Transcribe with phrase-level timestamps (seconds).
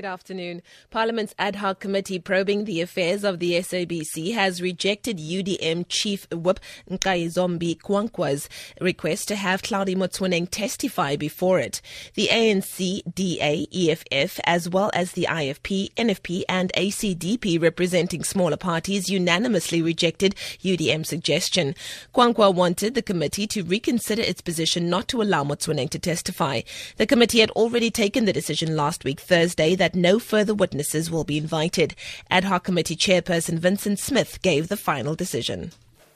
[0.00, 0.62] Good afternoon.
[0.90, 6.58] Parliament's ad hoc committee probing the affairs of the SABC has rejected UDM Chief Whip
[6.90, 8.48] Nqabayomzi Kwankwa's
[8.80, 11.82] request to have Hlaudi Motsoeneng testify before it.
[12.14, 19.10] The ANC, DA, EFF, as well as the IFP, NFP, and ACDP representing smaller parties
[19.10, 21.74] unanimously rejected UDM's suggestion.
[22.14, 26.62] Kwankwa wanted the committee to reconsider its position not to allow Motsoeneng to testify.
[26.96, 31.24] The committee had already taken the decision last week, Thursday, that no further witnesses will
[31.24, 31.94] be invited.
[32.30, 35.72] Ad hoc committee chairperson Vincent Smith gave the final decision.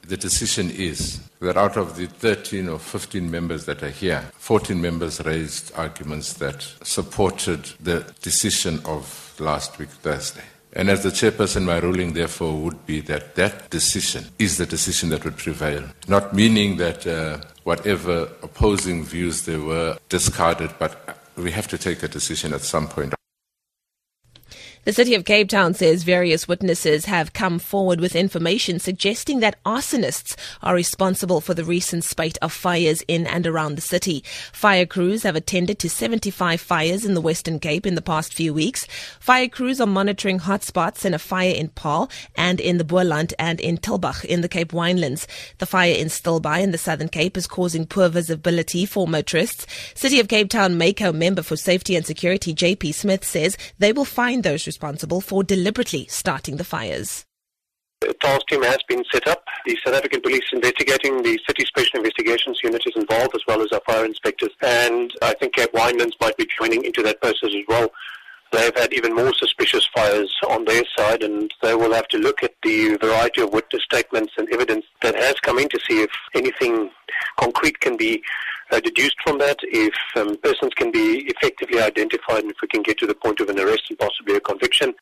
[0.06, 4.78] The decision is that out of the 13 or 15 members that are here, 14
[4.80, 10.45] members raised arguments that supported the decision of last week, Thursday.
[10.77, 15.09] And as the chairperson, my ruling therefore would be that that decision is the decision
[15.11, 15.84] that would prevail.
[16.09, 22.02] Not meaning that uh, whatever opposing views there were discarded, but we have to take
[22.02, 23.14] a decision at some point.
[24.84, 29.56] The City of Cape Town says various witnesses have come forward with information suggesting that
[29.64, 34.22] arsonists are responsible for the recent spate of fires in and around the city.
[34.52, 38.52] Fire crews have attended to 75 fires in the Western Cape in the past few
[38.52, 38.86] weeks.
[39.20, 43.60] Fire crews are monitoring hotspots in a fire in Paarl and in the Boland and
[43.60, 45.27] in Tulbagh in the Cape Winelands.
[45.60, 49.66] The fire in Stilbaai in the Southern Cape is causing poor visibility for motorists.
[49.94, 54.05] City of Cape Town MayCo member for safety and security JP Smith says they will
[54.05, 57.25] find those responsible for deliberately starting the fires.
[58.03, 59.44] A task team has been set up.
[59.64, 63.69] The South African Police investigating, the City Special Investigations Unit is involved, as well as
[63.72, 64.50] our fire inspectors.
[64.62, 67.89] And I think Cape Winelands might be joining into that process as well.
[68.50, 72.42] They've had even more suspicious fires on their side, and they will have to look
[72.42, 76.11] at the variety of witness statements and evidence that has come in to see if
[76.34, 76.91] anything
[77.39, 78.22] concrete can be
[78.70, 82.83] uh, deduced from that, if um, persons can be effectively identified, and if we can
[82.83, 84.95] get to the point of an arrest and possibly a conviction.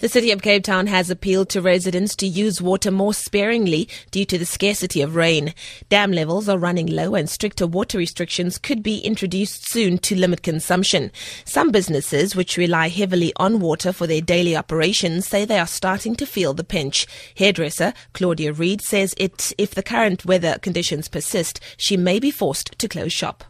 [0.00, 4.24] The City of Cape Town has appealed to residents to use water more sparingly due
[4.24, 5.54] to the scarcity of rain.
[5.88, 10.42] Dam levels are running low and stricter water restrictions could be introduced soon to limit
[10.42, 11.12] consumption.
[11.44, 16.16] Some businesses, which rely heavily on water for their daily operations, say they are starting
[16.16, 17.06] to feel the pinch.
[17.36, 22.76] Hairdresser Claudia Reed says it, if the current weather conditions persist, she may be forced
[22.80, 23.44] to close shop.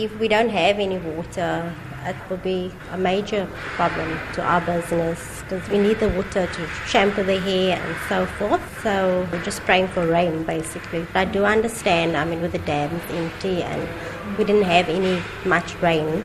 [0.00, 1.74] If we don't have any water,
[2.06, 6.68] it will be a major problem to our business because we need the water to
[6.86, 8.62] shampoo the hair and so forth.
[8.84, 11.04] So we're just praying for rain basically.
[11.12, 13.88] But I do understand, I mean, with the dams empty and
[14.38, 16.22] we didn't have any much rain.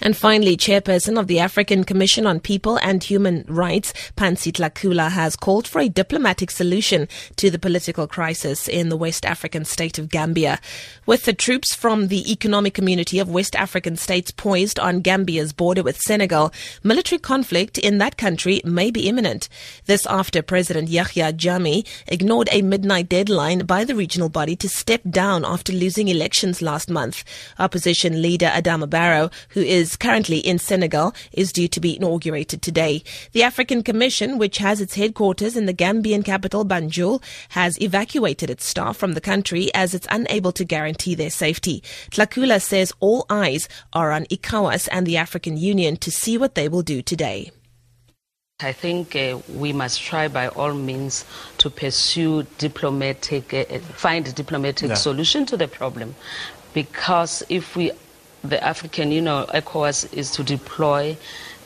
[0.00, 5.34] And finally, chairperson of the African Commission on People and Human Rights, Pansy Tlakula, has
[5.34, 10.08] called for a diplomatic solution to the political crisis in the West African state of
[10.08, 10.60] Gambia.
[11.04, 15.82] With the troops from the Economic Community of West African States poised on Gambia's border
[15.82, 16.52] with Senegal,
[16.84, 19.48] military conflict in that country may be imminent.
[19.86, 25.00] This after President Yahya Jammeh ignored a midnight deadline by the regional body to step
[25.10, 27.24] down after losing elections last month.
[27.58, 32.60] Opposition leader Adama Barrow, who is is currently in Senegal, is due to be inaugurated
[32.60, 33.02] today.
[33.32, 38.66] The African Commission, which has its headquarters in the Gambian capital Banjul, has evacuated its
[38.66, 41.82] staff from the country as it's unable to guarantee their safety.
[42.10, 46.68] Tlakula says all eyes are on ECOWAS and the African Union to see what they
[46.68, 47.50] will do today.
[48.60, 51.24] I think uh, we must try by all means
[51.58, 54.96] to pursue diplomatic, uh, find a diplomatic yeah.
[54.96, 56.14] solution to the problem.
[56.74, 57.92] Because if we
[58.42, 61.16] the African Union, ECOWAS, is to deploy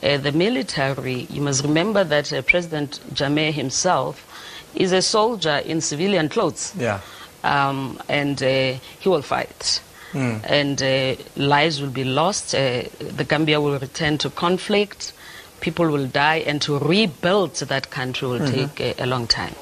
[0.03, 4.27] uh, the military, you must remember that uh, President Jammeh himself
[4.75, 6.73] is a soldier in civilian clothes.
[6.77, 6.99] Yeah.
[7.43, 9.81] Um, and uh, he will fight.
[10.11, 10.41] Mm.
[10.43, 12.53] And uh, lives will be lost.
[12.53, 15.13] Uh, the Gambia will return to conflict.
[15.61, 16.37] People will die.
[16.45, 18.75] And to rebuild that country will mm-hmm.
[18.75, 19.55] take a, a long time.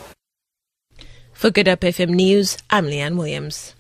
[1.34, 3.76] For Good Hope FM News, I'm Leanne Williams.